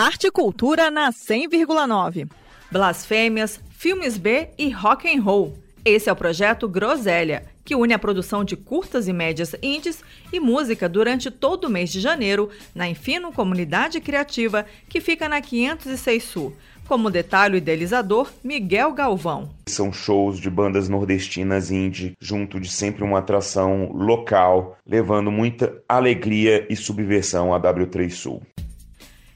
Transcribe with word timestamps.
Arte 0.00 0.28
e 0.28 0.30
cultura 0.30 0.90
na 0.90 1.12
100,9. 1.12 2.26
Blasfêmias, 2.72 3.60
filmes 3.68 4.16
B 4.16 4.48
e 4.56 4.70
rock 4.70 5.06
and 5.06 5.20
roll. 5.20 5.58
Esse 5.84 6.08
é 6.08 6.12
o 6.12 6.16
projeto 6.16 6.66
Groselha, 6.66 7.44
que 7.62 7.74
une 7.76 7.92
a 7.92 7.98
produção 7.98 8.42
de 8.42 8.56
curtas 8.56 9.08
e 9.08 9.12
médias 9.12 9.54
indies 9.62 10.02
e 10.32 10.40
música 10.40 10.88
durante 10.88 11.30
todo 11.30 11.64
o 11.64 11.70
mês 11.70 11.92
de 11.92 12.00
janeiro 12.00 12.48
na 12.74 12.88
Infino 12.88 13.30
Comunidade 13.30 14.00
Criativa, 14.00 14.64
que 14.88 15.02
fica 15.02 15.28
na 15.28 15.42
506 15.42 16.24
Sul. 16.24 16.54
Como 16.88 17.10
detalhe 17.10 17.56
o 17.56 17.58
idealizador, 17.58 18.32
Miguel 18.42 18.94
Galvão. 18.94 19.50
São 19.66 19.92
shows 19.92 20.40
de 20.40 20.48
bandas 20.48 20.88
nordestinas 20.88 21.70
indie, 21.70 22.14
junto 22.18 22.58
de 22.58 22.70
sempre 22.70 23.04
uma 23.04 23.18
atração 23.18 23.92
local, 23.92 24.78
levando 24.86 25.30
muita 25.30 25.76
alegria 25.86 26.66
e 26.70 26.74
subversão 26.74 27.52
à 27.52 27.60
W3 27.60 28.08
Sul. 28.08 28.42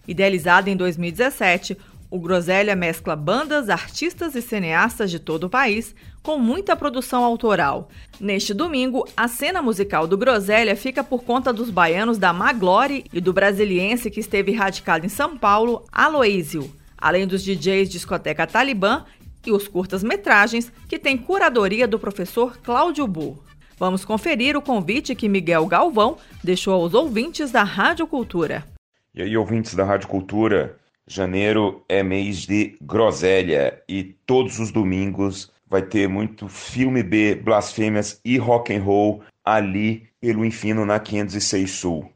Idealizado 0.06 0.68
em 0.68 0.76
2017, 0.76 1.76
o 2.14 2.18
Groselha 2.20 2.76
mescla 2.76 3.16
bandas, 3.16 3.68
artistas 3.68 4.36
e 4.36 4.40
cineastas 4.40 5.10
de 5.10 5.18
todo 5.18 5.44
o 5.44 5.50
país 5.50 5.94
com 6.22 6.38
muita 6.38 6.76
produção 6.76 7.24
autoral. 7.24 7.88
Neste 8.20 8.54
domingo, 8.54 9.04
a 9.16 9.26
cena 9.26 9.60
musical 9.60 10.06
do 10.06 10.16
Groselha 10.16 10.76
fica 10.76 11.02
por 11.02 11.24
conta 11.24 11.52
dos 11.52 11.70
baianos 11.70 12.16
da 12.16 12.32
Maglore 12.32 13.04
e 13.12 13.20
do 13.20 13.32
brasiliense 13.32 14.12
que 14.12 14.20
esteve 14.20 14.52
radicado 14.52 15.04
em 15.04 15.08
São 15.08 15.36
Paulo, 15.36 15.84
Aloísio, 15.90 16.72
além 16.96 17.26
dos 17.26 17.42
DJs 17.42 17.88
Discoteca 17.88 18.46
Talibã 18.46 19.04
e 19.44 19.50
os 19.50 19.66
curtas-metragens 19.66 20.72
que 20.88 20.98
tem 21.00 21.18
curadoria 21.18 21.88
do 21.88 21.98
professor 21.98 22.56
Cláudio 22.58 23.08
Burr. 23.08 23.42
Vamos 23.76 24.04
conferir 24.04 24.56
o 24.56 24.62
convite 24.62 25.16
que 25.16 25.28
Miguel 25.28 25.66
Galvão 25.66 26.16
deixou 26.44 26.74
aos 26.74 26.94
ouvintes 26.94 27.50
da 27.50 27.64
Rádio 27.64 28.06
Cultura. 28.06 28.73
E 29.16 29.22
aí, 29.22 29.36
ouvintes 29.36 29.76
da 29.76 29.84
Rádio 29.84 30.08
Cultura, 30.08 30.76
janeiro 31.06 31.84
é 31.88 32.02
mês 32.02 32.38
de 32.38 32.76
groselha 32.82 33.80
e 33.88 34.02
todos 34.02 34.58
os 34.58 34.72
domingos 34.72 35.52
vai 35.70 35.82
ter 35.82 36.08
muito 36.08 36.48
filme 36.48 37.00
B, 37.00 37.36
blasfêmias 37.36 38.20
e 38.24 38.36
rock 38.36 38.74
and 38.74 38.82
roll 38.82 39.22
ali 39.44 40.08
pelo 40.20 40.44
Infino 40.44 40.84
na 40.84 40.98
506 40.98 41.70
Sul. 41.70 42.10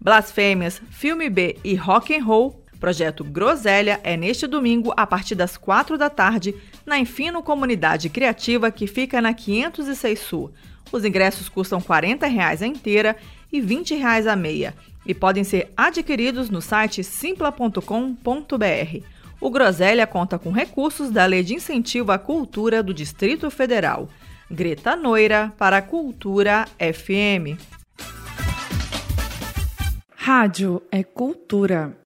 Blasfêmias, 0.00 0.80
filme 0.90 1.28
B 1.28 1.58
e 1.62 1.74
rock 1.74 2.16
and 2.16 2.24
roll 2.24 2.64
Projeto 2.80 3.22
Groselha 3.22 4.00
é 4.02 4.16
neste 4.16 4.46
domingo 4.46 4.94
a 4.96 5.06
partir 5.06 5.34
das 5.34 5.58
quatro 5.58 5.98
da 5.98 6.08
tarde 6.08 6.54
na 6.86 6.98
Infino 6.98 7.42
Comunidade 7.42 8.08
Criativa 8.08 8.70
que 8.70 8.86
fica 8.86 9.20
na 9.20 9.34
506 9.34 10.20
Sul. 10.20 10.50
Os 10.90 11.04
ingressos 11.04 11.50
custam 11.50 11.82
40 11.82 12.26
reais 12.26 12.62
a 12.62 12.66
inteira 12.66 13.14
e 13.52 13.60
20 13.60 13.94
reais 13.94 14.26
a 14.26 14.34
meia 14.34 14.74
e 15.06 15.14
podem 15.14 15.44
ser 15.44 15.72
adquiridos 15.76 16.50
no 16.50 16.60
site 16.60 17.02
simpla.com.br. 17.04 17.80
O 19.40 19.50
Groselha 19.50 20.06
conta 20.06 20.38
com 20.38 20.50
recursos 20.50 21.10
da 21.10 21.26
Lei 21.26 21.42
de 21.42 21.54
Incentivo 21.54 22.12
à 22.12 22.18
Cultura 22.18 22.82
do 22.82 22.94
Distrito 22.94 23.50
Federal. 23.50 24.08
Greta 24.50 24.96
Noira 24.96 25.52
para 25.58 25.78
a 25.78 25.82
Cultura 25.82 26.66
FM. 26.78 27.58
Rádio 30.14 30.82
é 30.90 31.02
cultura. 31.02 32.03